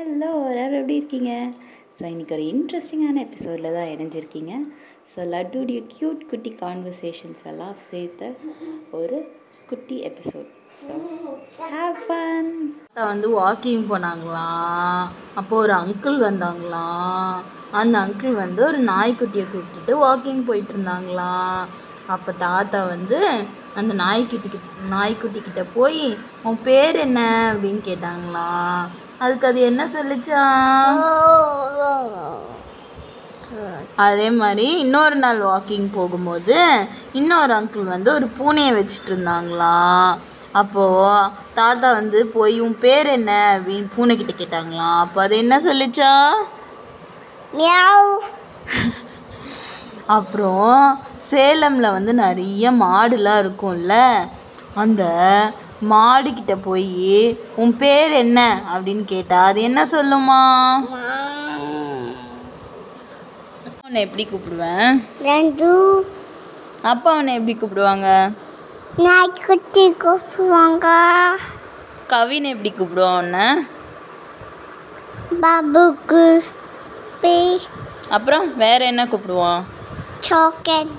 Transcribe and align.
Hello 0.00 0.30
எல்லோரும் 0.48 0.78
எப்படி 0.78 0.96
இருக்கீங்க? 1.00 1.30
ஸோ 1.98 2.02
இன்றைக்கி 2.12 2.32
ஒரு 2.36 2.44
இன்ட்ரெஸ்டிங்கான 2.52 3.20
எபிசோடில் 3.26 3.76
தான் 3.76 3.90
இணைஞ்சிருக்கீங்க. 3.92 4.52
ஸோ 5.10 5.18
லட்டுடைய 5.32 5.78
க்யூட் 5.92 6.20
குட்டி 6.30 6.50
கான்வர்சேஷன்ஸ் 6.62 7.42
எல்லாம் 7.50 7.76
சேர்த்த 7.86 8.28
ஒரு 8.98 9.18
குட்டி 9.70 9.96
எபிசோட் 10.08 10.50
ஹேப்பன் 11.72 12.52
தாத்தா 12.82 13.06
வந்து 13.12 13.30
வாக்கிங் 13.40 13.86
போனாங்களாம். 13.92 15.02
அப்போது 15.40 15.62
ஒரு 15.64 15.74
அங்கிள் 15.82 16.18
வந்தாங்களாம். 16.28 17.32
அந்த 17.80 17.96
அங்கிள் 18.06 18.36
வந்து 18.44 18.62
ஒரு 18.70 18.82
நாய்க்குட்டியை 18.92 19.46
கூப்பிட்டுட்டு 19.54 19.94
வாக்கிங் 20.06 20.46
போயிட்டு 20.50 20.74
இருந்தாங்களாம். 20.76 21.62
அப்போ 22.16 22.32
தாத்தா 22.46 22.82
வந்து 22.94 23.20
அந்த 23.76 23.94
நாய்க்குட்டி 23.94 24.60
நாய்க்குட்டி 24.88 25.40
கிட்ட 25.40 25.62
போய் 25.62 26.18
உன் 26.42 26.62
பேர் 26.62 26.96
என்ன? 26.96 27.20
அப்படின்னு 27.52 27.80
கேட்டாங்களா. 27.90 28.48
அதுக்கு 29.18 29.46
அது 29.46 29.60
என்ன 29.60 29.82
சொல்லிச்சான் 29.84 30.98
அதே 33.96 34.30
மாதிரி 34.30 34.78
இன்னொரு 34.78 35.16
நாள் 35.16 35.40
வாக்கிங் 35.42 35.92
போகும்போது 35.92 36.56
இன்னொரு 37.12 37.54
அங்கிள் 37.54 37.82
வந்து 37.82 38.14
ஒரு 38.14 38.26
பூனையை 38.38 38.72
வச்சுட்டு 38.78 39.10
இருந்தாங்களா. 39.10 39.76
அப்போது 40.52 41.30
தாத்தா 41.54 41.92
வந்து 41.92 42.26
போய் 42.26 42.60
உன் 42.60 42.78
பேர் 42.78 43.06
என்ன? 43.06 43.60
அப்படின்னு 43.60 43.86
பூனைக்கிட்ட 43.96 44.34
கேட்டாங்களாம் 44.38 44.98
அப்போ 44.98 45.22
அது 45.22 45.36
என்ன 45.36 45.58
சொல்லிச்சா? 45.58 46.12
அப்புறம் 50.06 51.00
சேலமில் 51.30 51.94
வந்து 51.96 52.14
நிறைய 52.14 52.70
மாடுலாம் 52.70 53.40
இருக்கும்ல. 53.44 53.94
அந்த 54.74 55.02
மாடுக்கிட்ட 55.90 56.62
போய் 56.62 57.38
உன் 57.56 57.76
பேர் 57.76 58.12
என்ன? 58.12 58.62
அப்படின்னு 58.74 59.04
கேட்டா 59.04 59.44
அது 59.44 59.62
என்ன 59.62 59.84
சொல்லுமா? 59.84 60.40
உன்னை 63.86 64.00
எப்படி 64.00 64.24
கூப்பிடுவேன்? 64.30 64.90
அப்பா 66.82 67.16
உன்னை 67.16 67.34
எப்படி 67.34 67.54
கூப்பிடுவாங்க? 67.58 68.08
நாய்க்குட்டி 68.96 69.84
கூப்பிடுவாங்க. 70.04 70.86
கவின் 72.06 72.44
எப்படி 72.44 72.72
கூப்பிடுவான் 72.72 73.18
உன்னை? 73.22 73.46
பாபுக்கு 75.40 76.42
அப்புறம் 78.08 78.56
வேற 78.56 78.84
என்ன 78.84 79.04
கூப்பிடுவான் 79.04 79.62
talking. 80.26 80.90